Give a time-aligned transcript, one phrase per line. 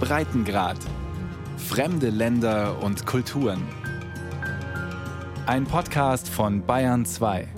[0.00, 0.78] Breitengrad.
[1.56, 3.62] Fremde Länder und Kulturen.
[5.46, 7.48] Ein Podcast von Bayern 2.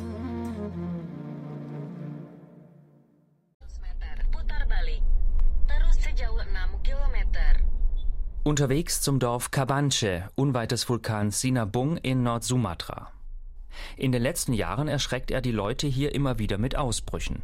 [8.42, 13.12] Unterwegs zum Dorf Cabanche, unweit des Vulkans Sinabung in Nord-Sumatra.
[13.96, 17.42] In den letzten Jahren erschreckt er die Leute hier immer wieder mit Ausbrüchen.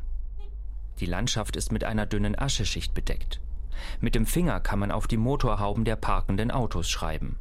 [1.01, 3.41] Die Landschaft ist mit einer dünnen Ascheschicht bedeckt.
[4.01, 7.39] Mit dem Finger kann man auf die Motorhauben der parkenden Autos schreiben.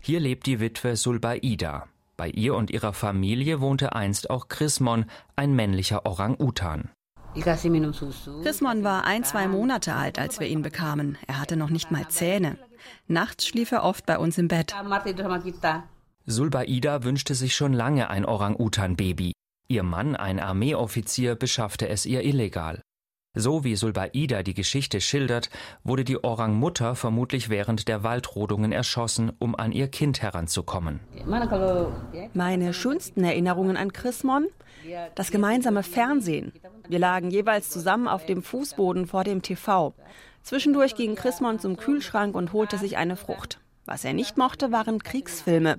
[0.00, 1.86] Hier lebt die Witwe Sulbaida.
[2.16, 5.04] Bei ihr und ihrer Familie wohnte einst auch Chrismon,
[5.36, 6.90] ein männlicher Orang-Utan.
[8.42, 11.16] Chrismon war ein, zwei Monate alt, als wir ihn bekamen.
[11.26, 12.58] Er hatte noch nicht mal Zähne.
[13.06, 14.74] Nachts schlief er oft bei uns im Bett.
[16.26, 19.32] Sulbaida wünschte sich schon lange ein Orang-Utan-Baby.
[19.68, 22.80] Ihr Mann, ein Armeeoffizier, beschaffte es ihr illegal.
[23.34, 25.50] So wie Sulbaida die Geschichte schildert,
[25.84, 31.00] wurde die Orang-Mutter vermutlich während der Waldrodungen erschossen, um an ihr Kind heranzukommen.
[32.34, 34.46] Meine schönsten Erinnerungen an Chrismon?
[35.14, 36.52] Das gemeinsame Fernsehen.
[36.88, 39.94] Wir lagen jeweils zusammen auf dem Fußboden vor dem TV.
[40.42, 43.60] Zwischendurch ging Chrismon zum Kühlschrank und holte sich eine Frucht.
[43.84, 45.78] Was er nicht mochte, waren Kriegsfilme.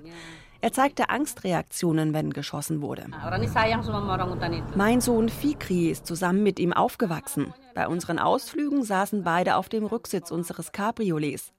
[0.62, 3.06] Er zeigte Angstreaktionen, wenn geschossen wurde.
[4.74, 7.54] Mein Sohn Fikri ist zusammen mit ihm aufgewachsen.
[7.74, 11.52] Bei unseren Ausflügen saßen beide auf dem Rücksitz unseres Cabriolets.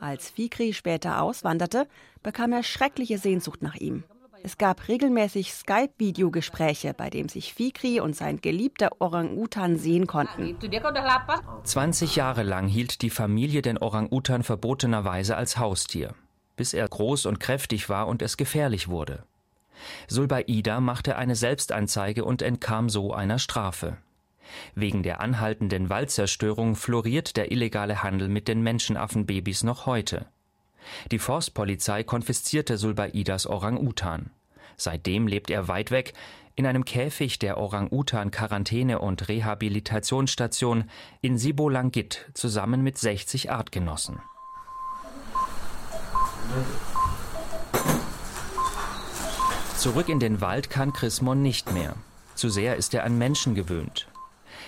[0.00, 1.86] Als Fikri später auswanderte,
[2.22, 4.04] bekam er schreckliche Sehnsucht nach ihm.
[4.44, 10.58] Es gab regelmäßig Skype-Videogespräche, bei dem sich Fikri und sein geliebter Orang-Utan sehen konnten.
[11.62, 16.14] 20 Jahre lang hielt die Familie den Orang-Utan verbotenerweise als Haustier
[16.56, 19.24] bis er groß und kräftig war und es gefährlich wurde.
[20.08, 23.96] Sulbaida machte eine Selbstanzeige und entkam so einer Strafe.
[24.74, 30.26] Wegen der anhaltenden Waldzerstörung floriert der illegale Handel mit den Menschenaffenbabys noch heute.
[31.10, 34.30] Die Forstpolizei konfiszierte Sulbaidas Orang-Utan.
[34.76, 36.12] Seitdem lebt er weit weg,
[36.54, 40.90] in einem Käfig der Orang-Utan-Quarantäne- und Rehabilitationsstation
[41.20, 44.20] in Sibolangit zusammen mit 60 Artgenossen.
[49.76, 51.94] Zurück in den Wald kann Chrismon nicht mehr.
[52.34, 54.08] Zu sehr ist er an Menschen gewöhnt.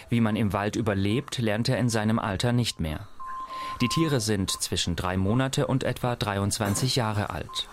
[0.09, 3.07] Wie man im Wald überlebt, lernt er in seinem Alter nicht mehr.
[3.81, 7.69] Die Tiere sind zwischen drei Monate und etwa 23 Jahre alt.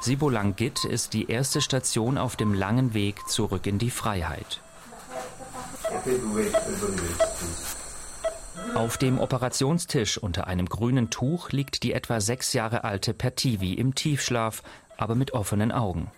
[0.00, 4.60] Sibolangit ist die erste Station auf dem langen Weg zurück in die Freiheit.
[8.74, 13.94] Auf dem Operationstisch unter einem grünen Tuch liegt die etwa sechs Jahre alte Pertivi im
[13.94, 14.62] Tiefschlaf,
[14.96, 16.10] aber mit offenen Augen.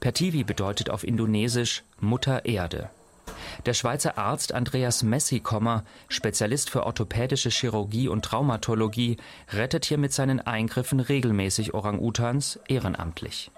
[0.00, 2.90] Pertivi bedeutet auf Indonesisch Mutter Erde.
[3.66, 9.16] Der Schweizer Arzt Andreas Messikommer, Spezialist für orthopädische Chirurgie und Traumatologie,
[9.52, 13.50] rettet hier mit seinen Eingriffen regelmäßig Orang-Utans ehrenamtlich.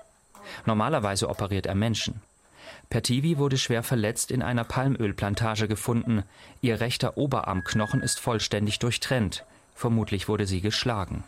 [0.66, 2.22] Normalerweise operiert er Menschen.
[2.88, 6.24] Pertivi wurde schwer verletzt in einer Palmölplantage gefunden.
[6.60, 9.44] Ihr rechter Oberarmknochen ist vollständig durchtrennt.
[9.74, 11.24] Vermutlich wurde sie geschlagen.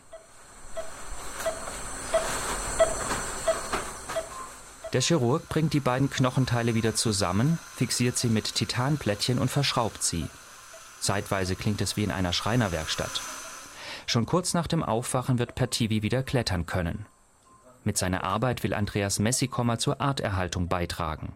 [4.93, 10.27] Der Chirurg bringt die beiden Knochenteile wieder zusammen, fixiert sie mit Titanplättchen und verschraubt sie.
[10.99, 13.21] Zeitweise klingt es wie in einer Schreinerwerkstatt.
[14.05, 17.07] Schon kurz nach dem Aufwachen wird Pertivi wieder klettern können.
[17.85, 21.35] Mit seiner Arbeit will Andreas Messikommer zur Arterhaltung beitragen.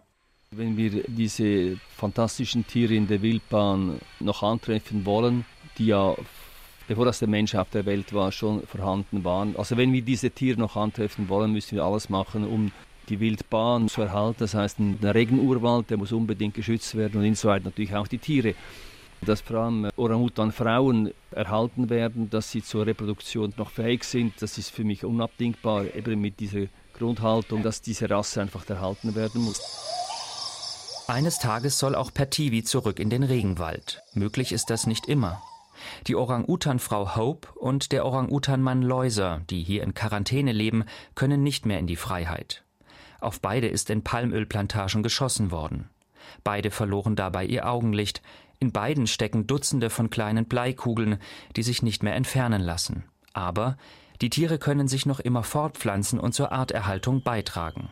[0.52, 5.46] Wenn wir diese fantastischen Tiere in der Wildbahn noch antreffen wollen,
[5.78, 6.16] die ja
[6.88, 9.56] bevor das der Mensch auf der Welt war, schon vorhanden waren.
[9.58, 12.72] Also wenn wir diese Tiere noch antreffen wollen, müssen wir alles machen, um
[13.10, 14.38] die Wildbahn zu erhalten.
[14.40, 18.56] Das heißt, der Regenurwald, der muss unbedingt geschützt werden und insoweit natürlich auch die Tiere.
[19.28, 24.70] Dass vor allem Orang-Utan-Frauen erhalten werden, dass sie zur Reproduktion noch fähig sind, das ist
[24.70, 29.60] für mich unabdingbar, eben mit dieser Grundhaltung, dass diese Rasse einfach erhalten werden muss.
[31.10, 34.02] Eines Tages soll auch Pertivi zurück in den Regenwald.
[34.14, 35.42] Möglich ist das nicht immer.
[36.08, 40.86] Die Orang-Utan-Frau Hope und der Orang-Utan-Mann Loiser, die hier in Quarantäne leben,
[41.16, 42.64] können nicht mehr in die Freiheit.
[43.20, 45.90] Auf beide ist in Palmölplantagen geschossen worden.
[46.44, 48.22] Beide verloren dabei ihr Augenlicht.
[48.60, 51.20] In beiden stecken Dutzende von kleinen Bleikugeln,
[51.56, 53.04] die sich nicht mehr entfernen lassen.
[53.34, 53.78] Aber
[54.22, 57.90] die Tiere können sich noch immer fortpflanzen und zur Arterhaltung beitragen.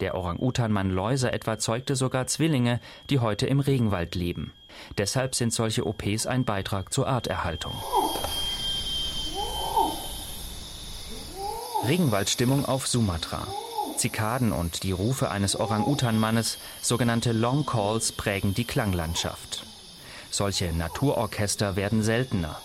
[0.00, 4.52] Der Orang-Utan-Mann Läuser etwa zeugte sogar Zwillinge, die heute im Regenwald leben.
[4.96, 7.72] Deshalb sind solche OPs ein Beitrag zur Arterhaltung.
[11.86, 13.46] Regenwaldstimmung auf Sumatra.
[13.96, 19.67] Zikaden und die Rufe eines Orang-Utan-Mannes, sogenannte Long Calls, prägen die Klanglandschaft.
[20.30, 22.60] Solche Naturorchester werden seltener.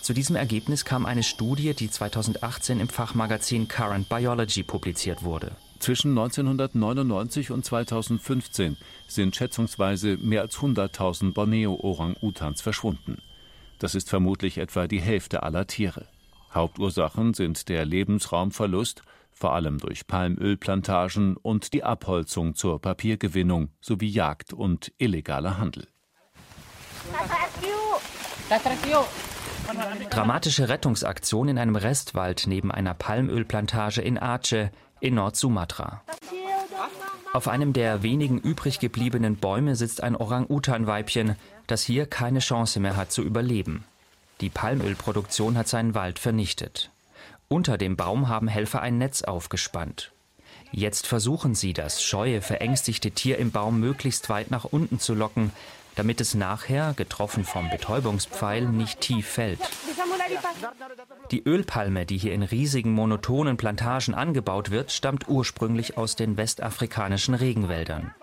[0.00, 5.52] Zu diesem Ergebnis kam eine Studie, die 2018 im Fachmagazin Current Biology publiziert wurde.
[5.78, 13.18] Zwischen 1999 und 2015 sind schätzungsweise mehr als 100.000 Borneo-Orang-Utans verschwunden.
[13.78, 16.06] Das ist vermutlich etwa die Hälfte aller Tiere.
[16.52, 19.02] Hauptursachen sind der Lebensraumverlust,
[19.32, 25.88] vor allem durch Palmölplantagen und die Abholzung zur Papiergewinnung sowie Jagd und illegaler Handel.
[30.10, 34.70] Dramatische Rettungsaktion in einem Restwald neben einer Palmölplantage in Aceh
[35.00, 36.02] in Nord-Sumatra.
[37.32, 41.36] Auf einem der wenigen übrig gebliebenen Bäume sitzt ein Orang-Utan-Weibchen,
[41.66, 43.84] das hier keine Chance mehr hat zu überleben.
[44.40, 46.90] Die Palmölproduktion hat seinen Wald vernichtet.
[47.48, 50.12] Unter dem Baum haben Helfer ein Netz aufgespannt.
[50.70, 55.52] Jetzt versuchen sie, das scheue, verängstigte Tier im Baum möglichst weit nach unten zu locken,
[55.96, 59.60] damit es nachher, getroffen vom Betäubungspfeil, nicht tief fällt.
[61.30, 67.34] Die Ölpalme, die hier in riesigen monotonen Plantagen angebaut wird, stammt ursprünglich aus den westafrikanischen
[67.34, 68.14] Regenwäldern.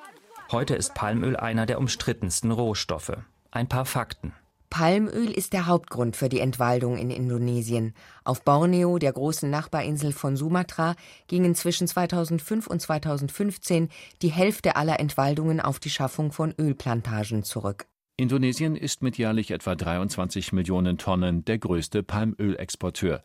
[0.52, 3.18] Heute ist Palmöl einer der umstrittensten Rohstoffe.
[3.52, 4.34] Ein paar Fakten.
[4.72, 7.94] Palmöl ist der Hauptgrund für die Entwaldung in Indonesien.
[8.24, 10.96] Auf Borneo, der großen Nachbarinsel von Sumatra,
[11.28, 13.90] gingen zwischen 2005 und 2015
[14.22, 17.86] die Hälfte aller Entwaldungen auf die Schaffung von Ölplantagen zurück.
[18.16, 23.22] Indonesien ist mit jährlich etwa 23 Millionen Tonnen der größte Palmölexporteur.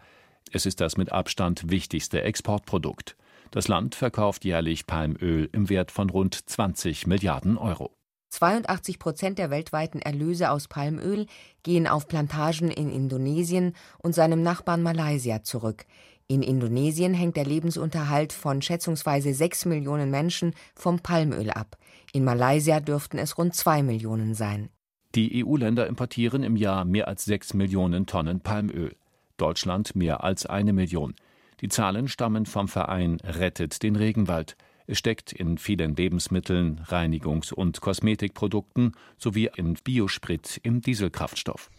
[0.50, 3.16] Es ist das mit Abstand wichtigste Exportprodukt.
[3.52, 7.96] Das Land verkauft jährlich Palmöl im Wert von rund 20 Milliarden Euro.
[8.36, 11.26] 82 Prozent der weltweiten Erlöse aus Palmöl
[11.62, 15.86] gehen auf Plantagen in Indonesien und seinem Nachbarn Malaysia zurück.
[16.28, 21.78] In Indonesien hängt der Lebensunterhalt von schätzungsweise sechs Millionen Menschen vom Palmöl ab.
[22.12, 24.68] In Malaysia dürften es rund zwei Millionen sein.
[25.14, 28.96] Die EU-Länder importieren im Jahr mehr als sechs Millionen Tonnen Palmöl.
[29.38, 31.14] Deutschland mehr als eine Million.
[31.62, 34.56] Die Zahlen stammen vom Verein Rettet den Regenwald.
[34.88, 41.70] Es steckt in vielen Lebensmitteln, Reinigungs- und Kosmetikprodukten sowie in Biosprit im Dieselkraftstoff.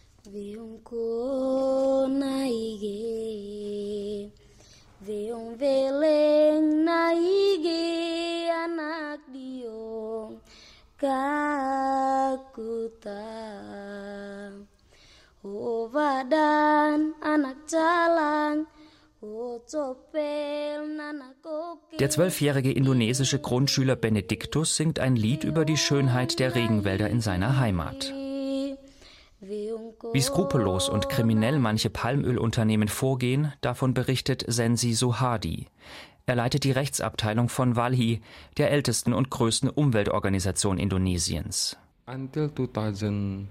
[17.38, 18.66] anak jalan
[21.98, 27.58] der zwölfjährige indonesische Grundschüler Benediktus singt ein Lied über die Schönheit der Regenwälder in seiner
[27.58, 28.12] Heimat.
[29.40, 35.66] Wie skrupellos und kriminell manche Palmölunternehmen vorgehen, davon berichtet Sensi Sohadi.
[36.26, 38.20] Er leitet die Rechtsabteilung von Walhi,
[38.58, 41.76] der ältesten und größten Umweltorganisation Indonesiens.
[42.06, 43.48] Until 2000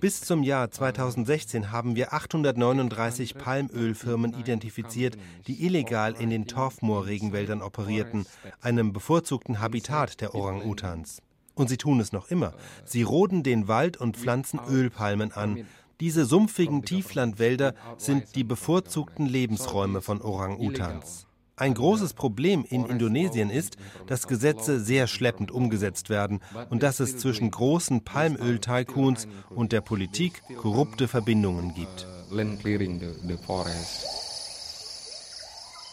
[0.00, 8.26] bis zum Jahr 2016 haben wir 839 Palmölfirmen identifiziert, die illegal in den Torfmoor-Regenwäldern operierten,
[8.60, 11.22] einem bevorzugten Habitat der Orang-Utans.
[11.54, 12.52] Und sie tun es noch immer.
[12.84, 15.64] Sie roden den Wald und pflanzen Ölpalmen an.
[16.00, 21.25] Diese sumpfigen Tieflandwälder sind die bevorzugten Lebensräume von Orang-Utans.
[21.58, 27.16] Ein großes Problem in Indonesien ist, dass Gesetze sehr schleppend umgesetzt werden und dass es
[27.16, 32.06] zwischen großen Palmöl-Tycoons und der Politik korrupte Verbindungen gibt.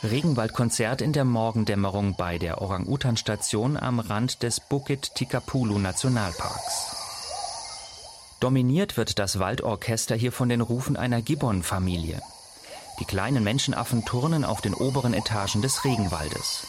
[0.04, 6.98] Regenwaldkonzert in der Morgendämmerung bei der Orang-Utan-Station am Rand des Bukit Tikapulu Nationalparks.
[8.42, 12.22] Dominiert wird das Waldorchester hier von den Rufen einer Gibbon-Familie.
[13.04, 16.66] Die kleinen Menschenaffen turnen auf den oberen Etagen des Regenwaldes.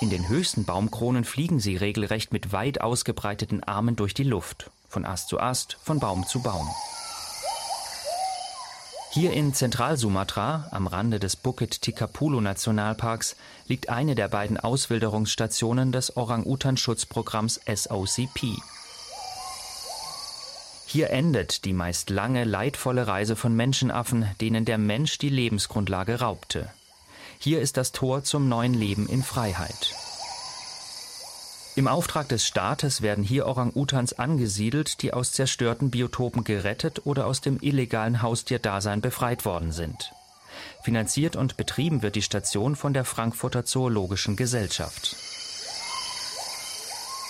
[0.00, 5.04] In den höchsten Baumkronen fliegen sie regelrecht mit weit ausgebreiteten Armen durch die Luft, von
[5.04, 6.66] Ast zu Ast, von Baum zu Baum.
[9.10, 16.16] Hier in Zentralsumatra, am Rande des Bukit Tikapulu Nationalparks, liegt eine der beiden Auswilderungsstationen des
[16.16, 18.56] Orang-Utan-Schutzprogramms SOCP.
[20.86, 26.70] Hier endet die meist lange, leidvolle Reise von Menschenaffen, denen der Mensch die Lebensgrundlage raubte.
[27.38, 29.94] Hier ist das Tor zum neuen Leben in Freiheit.
[31.74, 37.42] Im Auftrag des Staates werden hier Orang-Utans angesiedelt, die aus zerstörten Biotopen gerettet oder aus
[37.42, 40.12] dem illegalen Haustierdasein befreit worden sind.
[40.82, 45.16] Finanziert und betrieben wird die Station von der Frankfurter Zoologischen Gesellschaft.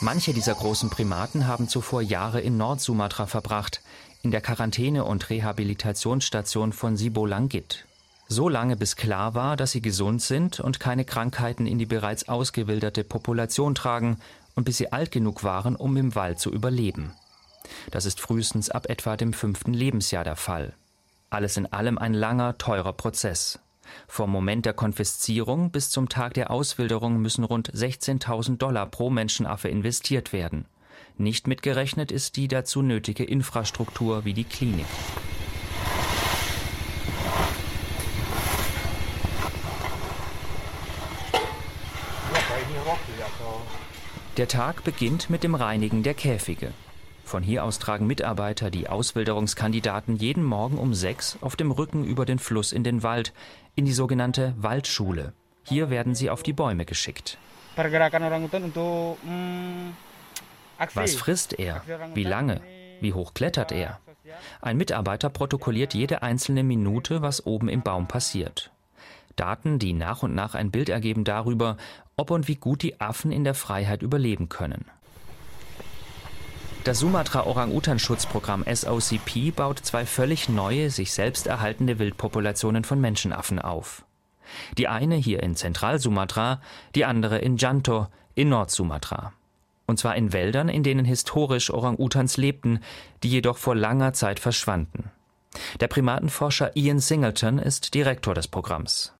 [0.03, 3.81] Manche dieser großen Primaten haben zuvor Jahre in Nordsumatra verbracht,
[4.23, 7.87] in der Quarantäne- und Rehabilitationsstation von Sibolangit.
[8.29, 12.29] So lange bis klar war, dass sie gesund sind und keine Krankheiten in die bereits
[12.29, 14.19] ausgewilderte Population tragen
[14.55, 17.13] und bis sie alt genug waren, um im Wald zu überleben.
[17.91, 20.75] Das ist frühestens ab etwa dem fünften Lebensjahr der Fall.
[21.31, 23.61] Alles in allem ein langer, teurer Prozess.
[24.09, 29.69] Vom Moment der Konfiszierung bis zum Tag der Auswilderung müssen rund 16.000 Dollar pro Menschenaffe
[29.69, 30.67] investiert werden.
[31.19, 34.87] Nicht mitgerechnet ist die dazu nötige Infrastruktur wie die Klinik.
[44.37, 46.73] Der Tag beginnt mit dem Reinigen der Käfige.
[47.27, 52.25] Von hier aus tragen Mitarbeiter die Auswilderungskandidaten jeden Morgen um sechs auf dem Rücken über
[52.25, 53.33] den Fluss in den Wald,
[53.75, 55.33] in die sogenannte Waldschule.
[55.65, 57.37] Hier werden sie auf die Bäume geschickt.
[60.95, 61.83] Was frisst er?
[62.15, 62.61] Wie lange?
[63.01, 63.99] Wie hoch klettert er?
[64.61, 68.71] Ein Mitarbeiter protokolliert jede einzelne Minute, was oben im Baum passiert.
[69.35, 71.77] Daten, die nach und nach ein Bild ergeben darüber,
[72.17, 74.85] ob und wie gut die Affen in der Freiheit überleben können.
[76.87, 84.05] Das Sumatra-Orang-Utan-Schutzprogramm SOCP baut zwei völlig neue, sich selbst erhaltende Wildpopulationen von Menschenaffen auf.
[84.79, 86.61] Die eine hier in Zentralsumatra,
[86.95, 89.33] die andere in Janto in Nordsumatra.
[89.87, 92.79] Und zwar in Wäldern, in denen historisch Orang-Utans lebten,
[93.25, 95.11] die jedoch vor langer Zeit verschwanden.
[95.81, 99.16] Der Primatenforscher Ian Singleton ist Direktor des Programms.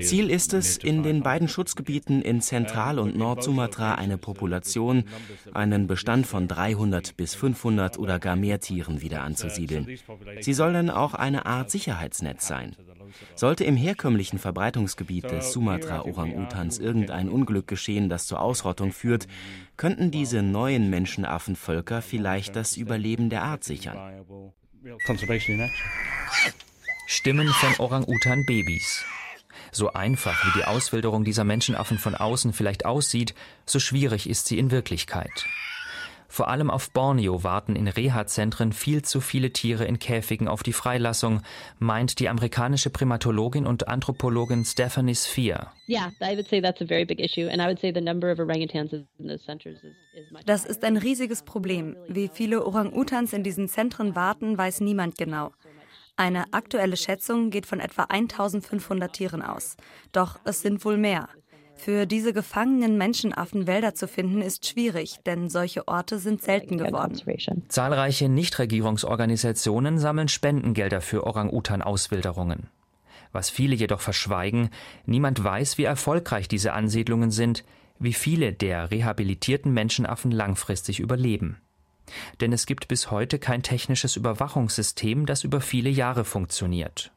[0.00, 5.04] Ziel ist es, in den beiden Schutzgebieten in Zentral- und Nordsumatra eine Population,
[5.52, 9.98] einen Bestand von 300 bis 500 oder gar mehr Tieren wieder anzusiedeln.
[10.40, 12.74] Sie soll dann auch eine Art Sicherheitsnetz sein.
[13.34, 19.26] Sollte im herkömmlichen Verbreitungsgebiet des Sumatra-Orang-Utans irgendein Unglück geschehen, das zur Ausrottung führt,
[19.76, 24.24] könnten diese neuen Menschenaffenvölker vielleicht das Überleben der Art sichern.
[27.06, 29.04] Stimmen von Orang-Utan-Babys.
[29.72, 33.34] So einfach wie die Auswilderung dieser Menschenaffen von außen vielleicht aussieht,
[33.66, 35.44] so schwierig ist sie in Wirklichkeit.
[36.30, 40.72] Vor allem auf Borneo warten in Reha-Zentren viel zu viele Tiere in Käfigen auf die
[40.72, 41.42] Freilassung,
[41.80, 45.72] meint die amerikanische Primatologin und Anthropologin Stephanie Sphere.
[50.46, 51.96] Das ist ein riesiges Problem.
[52.06, 55.50] Wie viele Orang-Utans in diesen Zentren warten, weiß niemand genau.
[56.14, 59.76] Eine aktuelle Schätzung geht von etwa 1500 Tieren aus.
[60.12, 61.28] Doch es sind wohl mehr.
[61.82, 67.18] Für diese gefangenen Menschenaffen Wälder zu finden, ist schwierig, denn solche Orte sind selten geworden.
[67.68, 72.68] Zahlreiche Nichtregierungsorganisationen sammeln Spendengelder für Orang-Utan-Auswilderungen.
[73.32, 74.68] Was viele jedoch verschweigen,
[75.06, 77.64] niemand weiß, wie erfolgreich diese Ansiedlungen sind,
[77.98, 81.62] wie viele der rehabilitierten Menschenaffen langfristig überleben.
[82.42, 87.10] Denn es gibt bis heute kein technisches Überwachungssystem, das über viele Jahre funktioniert.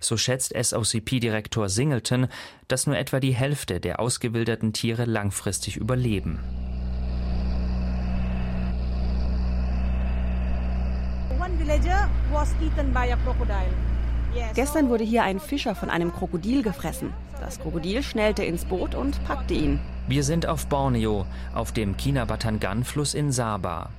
[0.00, 2.28] So schätzt SOCP-Direktor Singleton,
[2.68, 6.38] dass nur etwa die Hälfte der ausgewilderten Tiere langfristig überleben.
[14.54, 17.12] Gestern wurde hier ein Fischer von einem Krokodil gefressen.
[17.40, 19.80] Das Krokodil schnellte ins Boot und packte ihn.
[20.08, 23.90] Wir sind auf Borneo, auf dem Kinabatangan-Fluss in Sabah.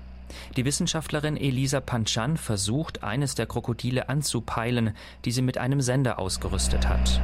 [0.58, 6.88] Die Wissenschaftlerin Elisa Panchan versucht, eines der Krokodile anzupeilen, die sie mit einem Sender ausgerüstet
[6.88, 7.22] hat.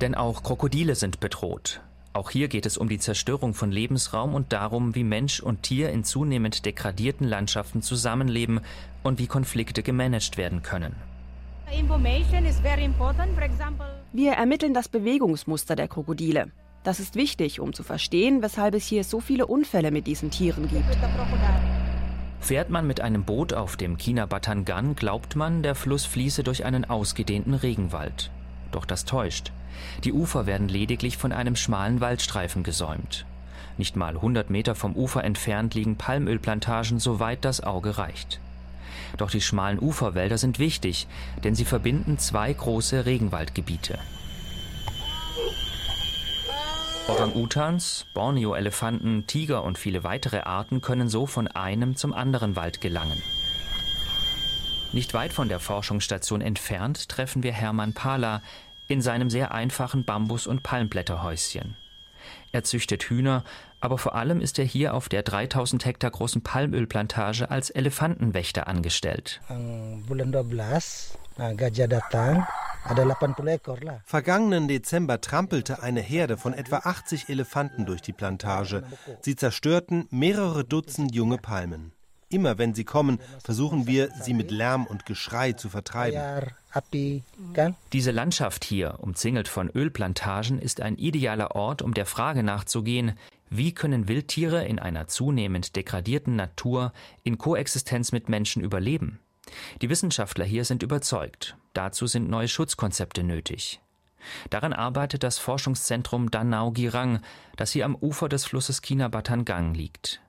[0.00, 1.80] Denn auch Krokodile sind bedroht.
[2.12, 5.90] Auch hier geht es um die Zerstörung von Lebensraum und darum, wie Mensch und Tier
[5.90, 8.60] in zunehmend degradierten Landschaften zusammenleben
[9.02, 10.96] und wie Konflikte gemanagt werden können.
[14.12, 16.50] Wir ermitteln das Bewegungsmuster der Krokodile.
[16.86, 20.68] Das ist wichtig, um zu verstehen, weshalb es hier so viele Unfälle mit diesen Tieren
[20.68, 20.84] gibt.
[22.38, 26.64] Fährt man mit einem Boot auf dem China Batangan, glaubt man, der Fluss fließe durch
[26.64, 28.30] einen ausgedehnten Regenwald.
[28.70, 29.50] Doch das täuscht.
[30.04, 33.26] Die Ufer werden lediglich von einem schmalen Waldstreifen gesäumt.
[33.78, 38.38] Nicht mal 100 Meter vom Ufer entfernt liegen Palmölplantagen, soweit das Auge reicht.
[39.16, 41.08] Doch die schmalen Uferwälder sind wichtig,
[41.42, 43.98] denn sie verbinden zwei große Regenwaldgebiete.
[47.08, 53.22] Orang-Utans, Borneo-Elefanten, Tiger und viele weitere Arten können so von einem zum anderen Wald gelangen.
[54.92, 58.42] Nicht weit von der Forschungsstation entfernt treffen wir Hermann Pala
[58.88, 61.76] in seinem sehr einfachen Bambus- und Palmblätterhäuschen.
[62.50, 63.44] Er züchtet Hühner,
[63.80, 69.40] aber vor allem ist er hier auf der 3000 Hektar großen Palmölplantage als Elefantenwächter angestellt.
[74.04, 78.84] Vergangenen Dezember trampelte eine Herde von etwa 80 Elefanten durch die Plantage.
[79.20, 81.92] Sie zerstörten mehrere Dutzend junge Palmen.
[82.28, 86.50] Immer wenn sie kommen, versuchen wir, sie mit Lärm und Geschrei zu vertreiben.
[87.92, 93.72] Diese Landschaft hier, umzingelt von Ölplantagen, ist ein idealer Ort, um der Frage nachzugehen, Wie
[93.72, 99.20] können Wildtiere in einer zunehmend degradierten Natur in Koexistenz mit Menschen überleben?
[99.82, 101.56] Die Wissenschaftler hier sind überzeugt.
[101.76, 103.82] Dazu sind neue Schutzkonzepte nötig.
[104.48, 107.20] Daran arbeitet das Forschungszentrum Danao Girang,
[107.56, 110.22] das hier am Ufer des Flusses Kinabatangang liegt.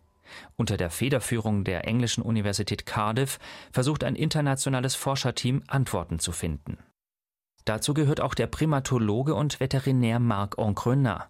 [0.58, 3.40] Unter der Federführung der englischen Universität Cardiff
[3.72, 6.80] versucht ein internationales Forscherteam Antworten zu finden.
[7.64, 11.30] Dazu gehört auch der Primatologe und Veterinär Marc Encrenat.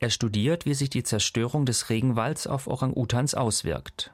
[0.00, 4.13] Er studiert, wie sich die Zerstörung des Regenwalds auf Orang-Utans auswirkt.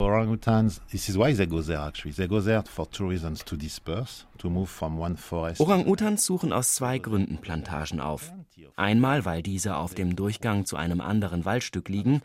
[0.00, 2.12] Orang-Utans, this is why they go there actually.
[2.12, 5.60] They go there for two reasons to disperse, to move from one forest.
[5.60, 8.32] Orang-Utans suchen aus zwei Gründen Plantagen auf.
[8.76, 12.22] Einmal, weil diese auf dem Durchgang zu einem anderen Waldstück liegen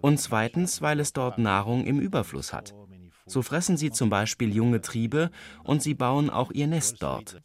[0.00, 2.72] und zweitens, weil es dort Nahrung im Überfluss hat.
[3.26, 5.32] So fressen sie zum Beispiel junge Triebe
[5.64, 7.42] und sie bauen auch ihr Nest dort.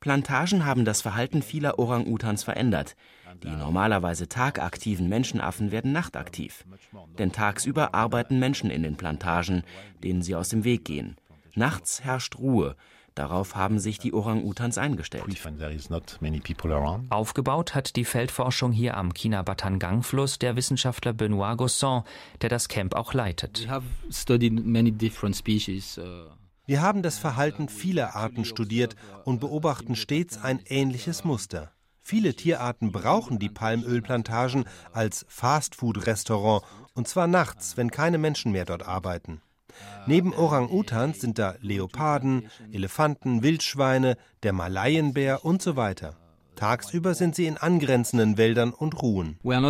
[0.00, 2.96] Plantagen haben das Verhalten vieler Orang-Utans verändert.
[3.42, 6.64] Die normalerweise tagaktiven Menschenaffen werden nachtaktiv.
[7.18, 9.62] Denn tagsüber arbeiten Menschen in den Plantagen,
[10.02, 11.16] denen sie aus dem Weg gehen.
[11.54, 12.76] Nachts herrscht Ruhe.
[13.14, 15.24] Darauf haben sich die Orang-Utans eingestellt.
[17.10, 22.04] Aufgebaut hat die Feldforschung hier am China-Batangang-Fluss der Wissenschaftler Benoit Gosson,
[22.40, 23.68] der das Camp auch leitet.
[23.68, 23.80] Uh,
[26.66, 31.72] Wir haben das Verhalten vieler Arten studiert und beobachten stets ein ähnliches Muster.
[32.02, 38.86] Viele Tierarten brauchen die Palmölplantagen als Fastfood-Restaurant und zwar nachts, wenn keine Menschen mehr dort
[38.86, 39.40] arbeiten.
[40.06, 46.16] Neben Orang-Utans sind da Leoparden, Elefanten, Wildschweine, der Malayenbär und so weiter.
[46.56, 49.38] Tagsüber sind sie in angrenzenden Wäldern und ruhen.
[49.42, 49.62] Uh, uh,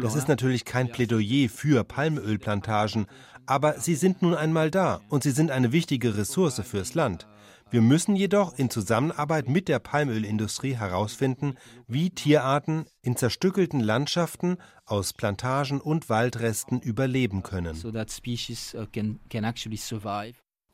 [0.00, 3.06] das ist natürlich kein Plädoyer für Palmölplantagen,
[3.46, 7.26] aber sie sind nun einmal da und sie sind eine wichtige Ressource fürs Land.
[7.72, 11.56] Wir müssen jedoch in Zusammenarbeit mit der Palmölindustrie herausfinden,
[11.88, 17.74] wie Tierarten in zerstückelten Landschaften aus Plantagen und Waldresten überleben können.
[17.82, 17.90] Uh,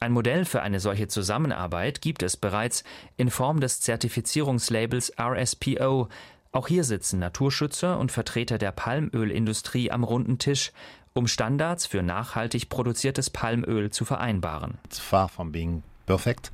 [0.01, 2.83] Ein Modell für eine solche Zusammenarbeit gibt es bereits
[3.17, 6.09] in Form des Zertifizierungslabels RSPO.
[6.51, 10.73] Auch hier sitzen Naturschützer und Vertreter der Palmölindustrie am runden Tisch,
[11.13, 14.79] um Standards für nachhaltig produziertes Palmöl zu vereinbaren.
[14.85, 16.51] It's far from being perfect.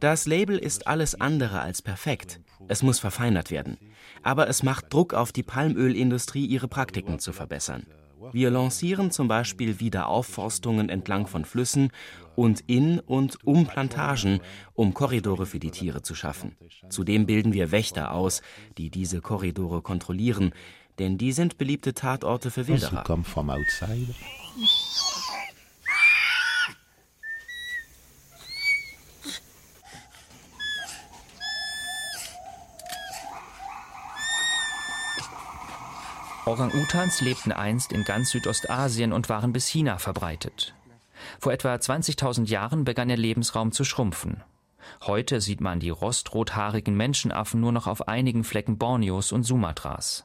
[0.00, 2.40] Das Label ist alles andere als perfekt.
[2.68, 3.76] Es muss verfeinert werden.
[4.22, 7.86] Aber es macht Druck auf die Palmölindustrie, ihre Praktiken zu verbessern.
[8.32, 11.90] Wir lancieren zum Beispiel Wiederaufforstungen entlang von Flüssen
[12.34, 14.40] und in und um Plantagen,
[14.72, 16.56] um Korridore für die Tiere zu schaffen.
[16.88, 18.40] Zudem bilden wir Wächter aus,
[18.78, 20.52] die diese Korridore kontrollieren,
[20.98, 23.04] denn die sind beliebte Tatorte für Wilderer.
[36.46, 40.74] Orang-Utans lebten einst in ganz Südostasien und waren bis China verbreitet.
[41.40, 44.44] Vor etwa 20.000 Jahren begann ihr Lebensraum zu schrumpfen.
[45.02, 50.24] Heute sieht man die rostrothaarigen Menschenaffen nur noch auf einigen Flecken Borneos und Sumatras.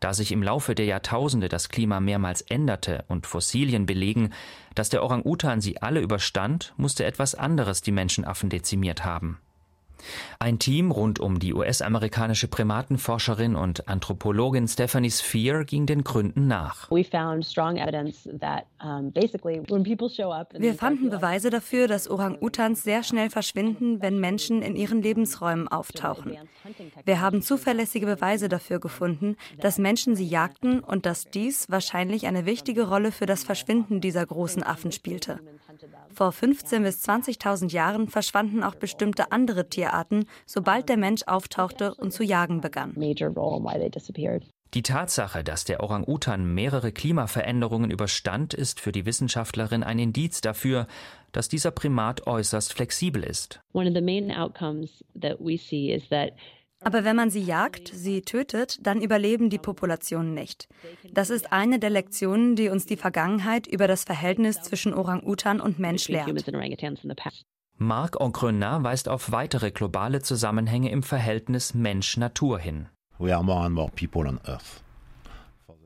[0.00, 4.32] Da sich im Laufe der Jahrtausende das Klima mehrmals änderte und Fossilien belegen,
[4.74, 9.38] dass der Orang-Utan sie alle überstand, musste etwas anderes die Menschenaffen dezimiert haben.
[10.38, 16.90] Ein Team rund um die US-amerikanische Primatenforscherin und Anthropologin Stephanie Sphere ging den Gründen nach.
[16.90, 17.04] Wir
[20.74, 26.36] fanden Beweise dafür, dass Orang-Utans sehr schnell verschwinden, wenn Menschen in ihren Lebensräumen auftauchen.
[27.04, 32.46] Wir haben zuverlässige Beweise dafür gefunden, dass Menschen sie jagten und dass dies wahrscheinlich eine
[32.46, 35.40] wichtige Rolle für das Verschwinden dieser großen Affen spielte.
[36.14, 42.12] Vor 15.000 bis 20.000 Jahren verschwanden auch bestimmte andere Tierarten, sobald der Mensch auftauchte und
[42.12, 42.94] zu jagen begann.
[44.74, 50.86] Die Tatsache, dass der Orang-Utan mehrere Klimaveränderungen überstand, ist für die Wissenschaftlerin ein Indiz dafür,
[51.32, 53.60] dass dieser Primat äußerst flexibel ist.
[53.72, 56.32] One of the main outcomes that we see is that
[56.80, 60.68] aber wenn man sie jagt, sie tötet, dann überleben die Populationen nicht.
[61.12, 65.78] Das ist eine der Lektionen, die uns die Vergangenheit über das Verhältnis zwischen Orang-Utan und
[65.78, 66.28] Mensch lehrt.
[67.80, 72.88] Marc Encrenat weist auf weitere globale Zusammenhänge im Verhältnis Mensch-Natur hin.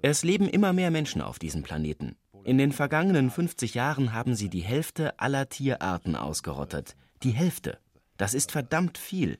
[0.02, 2.16] Es leben immer mehr Menschen auf diesem Planeten.
[2.44, 6.96] In den vergangenen 50 Jahren haben sie die Hälfte aller Tierarten ausgerottet.
[7.22, 7.78] Die Hälfte.
[8.16, 9.38] Das ist verdammt viel.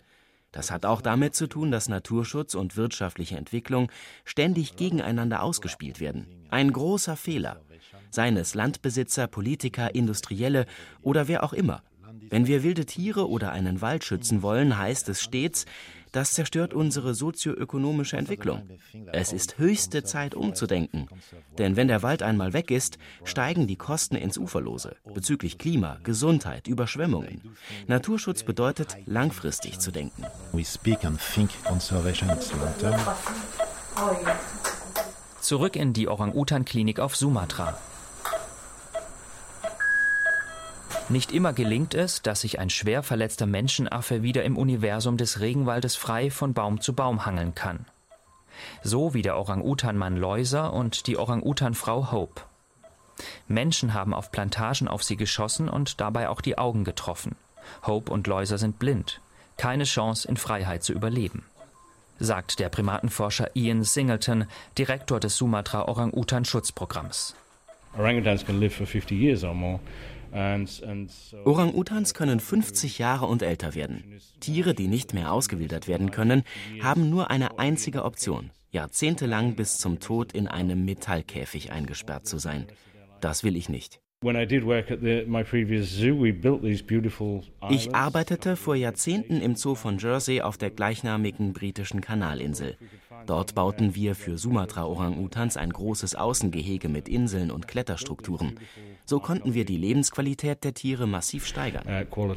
[0.53, 3.91] Das hat auch damit zu tun, dass Naturschutz und wirtschaftliche Entwicklung
[4.25, 6.27] ständig gegeneinander ausgespielt werden.
[6.51, 7.61] Ein großer Fehler.
[8.11, 10.67] Seien es Landbesitzer, Politiker, Industrielle
[11.01, 11.83] oder wer auch immer.
[12.29, 15.65] Wenn wir wilde Tiere oder einen Wald schützen wollen, heißt es stets,
[16.13, 18.69] das zerstört unsere sozioökonomische Entwicklung.
[19.13, 21.09] Es ist höchste Zeit umzudenken.
[21.59, 26.69] Denn wenn der Wald einmal weg ist, steigen die Kosten ins Uferlose bezüglich Klima, Gesundheit,
[26.69, 27.57] Überschwemmungen.
[27.87, 30.25] Naturschutz bedeutet, langfristig zu denken.
[35.41, 37.77] Zurück in die Orang-Utan-Klinik auf Sumatra.
[41.13, 45.95] Nicht immer gelingt es, dass sich ein schwer verletzter Menschenaffe wieder im Universum des Regenwaldes
[45.95, 47.85] frei von Baum zu Baum hangeln kann.
[48.83, 52.41] So wie der Orang-Utan-Mann Loiser und die Orang-Utan-Frau Hope.
[53.47, 57.37] Menschen haben auf Plantagen auf sie geschossen und dabei auch die Augen getroffen.
[57.87, 59.21] Hope und Loiser sind blind.
[59.59, 61.45] Keine Chance, in Freiheit zu überleben.
[62.21, 64.47] Sagt der Primatenforscher Ian Singleton,
[64.79, 67.35] Direktor des Sumatra Orang-Utan-Schutzprogramms.
[67.99, 69.79] Orangutans can live for 50 years or more.
[70.33, 74.19] Orang-Utans können 50 Jahre und älter werden.
[74.41, 76.45] Tiere, die nicht mehr ausgewildert werden können,
[76.83, 82.67] haben nur eine einzige Option, jahrzehntelang bis zum Tod in einem Metallkäfig eingesperrt zu sein.
[83.21, 84.01] Das will ich nicht.
[87.71, 92.77] Ich arbeitete vor Jahrzehnten im Zoo von Jersey auf der gleichnamigen britischen Kanalinsel.
[93.27, 98.59] Dort bauten wir für Sumatra-Orang-Utans ein großes Außengehege mit Inseln und Kletterstrukturen.
[99.05, 101.85] So konnten wir die Lebensqualität der Tiere massiv steigern.
[101.87, 102.35] Uh,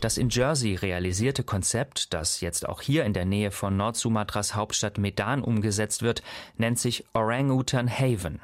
[0.00, 4.98] das in Jersey realisierte Konzept, das jetzt auch hier in der Nähe von Nordsumatras Hauptstadt
[4.98, 6.22] Medan umgesetzt wird,
[6.56, 8.40] nennt sich Orangutan Haven,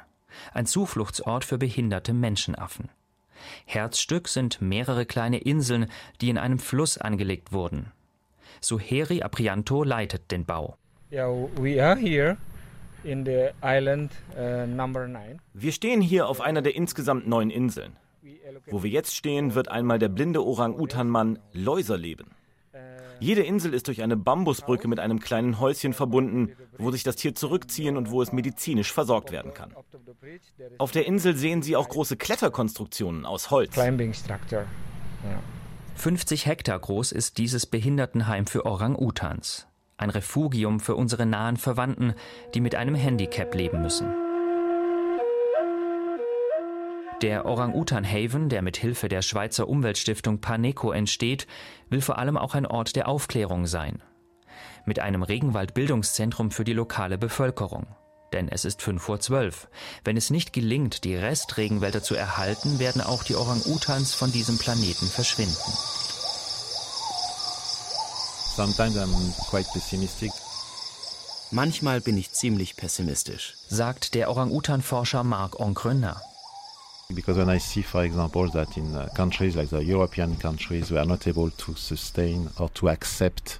[0.53, 2.89] ein Zufluchtsort für behinderte Menschenaffen.
[3.65, 5.87] Herzstück sind mehrere kleine Inseln,
[6.21, 7.91] die in einem Fluss angelegt wurden.
[8.61, 10.77] Suheri Aprianto leitet den Bau.
[11.11, 12.37] Yeah, we are here
[13.05, 13.79] Uh,
[15.53, 17.97] wir stehen hier auf einer der insgesamt neun Inseln.
[18.67, 22.31] Wo wir jetzt stehen, wird einmal der blinde Orang-Utan-Mann Läuser leben.
[23.23, 27.33] Jede Insel ist durch eine Bambusbrücke mit einem kleinen Häuschen verbunden, wo sich das Tier
[27.33, 29.73] zurückziehen und wo es medizinisch versorgt werden kann.
[30.77, 33.73] Auf der Insel sehen Sie auch große Kletterkonstruktionen aus Holz.
[35.95, 42.13] 50 Hektar groß ist dieses Behindertenheim für Orang-Utans ein Refugium für unsere nahen Verwandten,
[42.53, 44.07] die mit einem Handicap leben müssen.
[47.23, 51.47] Der Orang-Utan Haven, der mit Hilfe der Schweizer Umweltstiftung Paneco entsteht,
[51.89, 54.03] will vor allem auch ein Ort der Aufklärung sein.
[54.85, 57.87] Mit einem Regenwaldbildungszentrum für die lokale Bevölkerung.
[58.33, 59.69] Denn es ist 5 vor 12.
[60.03, 65.05] Wenn es nicht gelingt, die Restregenwälder zu erhalten, werden auch die Orang-Utans von diesem Planeten
[65.05, 65.55] verschwinden.
[71.51, 76.21] Manchmal bin ich ziemlich pessimistisch, sagt der Orang-Utan-Forscher Marc Oncrener.
[77.09, 80.97] Because when I see, for example, that in uh, countries like the European countries we
[80.97, 83.59] are not able to sustain or to accept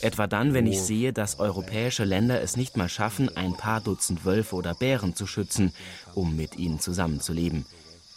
[0.00, 4.24] Etwa dann, wenn ich sehe, dass europäische Länder es nicht mal schaffen, ein paar Dutzend
[4.24, 5.74] Wölfe oder Bären zu schützen,
[6.14, 7.66] um mit ihnen zusammenzuleben.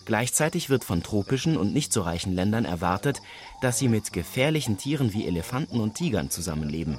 [0.05, 3.21] Gleichzeitig wird von tropischen und nicht so reichen Ländern erwartet,
[3.61, 6.97] dass sie mit gefährlichen Tieren wie Elefanten und Tigern zusammenleben.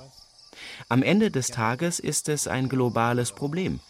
[0.88, 3.80] Am Ende des Tages ist es ein globales Problem.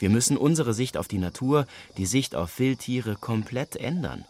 [0.00, 1.66] Wir müssen unsere Sicht auf die Natur,
[1.98, 4.24] die Sicht auf Wildtiere komplett ändern.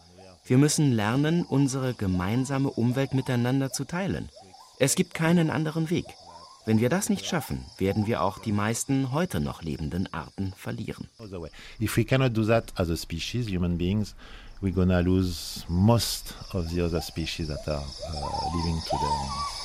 [0.45, 4.27] Wir müssen lernen, unsere gemeinsame Umwelt miteinander zu teilen.
[4.79, 6.05] Es gibt keinen anderen Weg.
[6.65, 11.07] Wenn wir das nicht schaffen, werden wir auch die meisten heute noch lebenden Arten verlieren.
[11.79, 14.13] If we cannot do that as a species, human beings,
[14.61, 19.60] we're gonna lose most of the other species that are uh, living today.